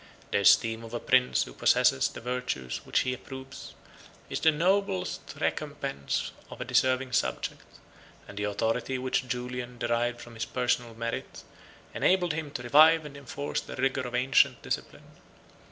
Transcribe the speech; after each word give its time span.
The 0.31 0.39
esteem 0.39 0.83
of 0.83 0.95
a 0.95 0.99
prince 0.99 1.43
who 1.43 1.53
possesses 1.53 2.07
the 2.07 2.21
virtues 2.21 2.81
which 2.85 3.01
he 3.01 3.13
approves, 3.13 3.75
is 4.31 4.39
the 4.39 4.51
noblest 4.51 5.21
recompense 5.39 6.31
of 6.49 6.59
a 6.59 6.65
deserving 6.65 7.11
subject; 7.13 7.61
and 8.27 8.35
the 8.35 8.45
authority 8.45 8.97
which 8.97 9.27
Julian 9.27 9.77
derived 9.77 10.19
from 10.19 10.33
his 10.33 10.45
personal 10.45 10.95
merit, 10.95 11.43
enabled 11.93 12.33
him 12.33 12.49
to 12.49 12.63
revive 12.63 13.05
and 13.05 13.15
enforce 13.15 13.61
the 13.61 13.75
rigor 13.75 14.01
of 14.01 14.15
ancient 14.15 14.63
discipline. 14.63 15.05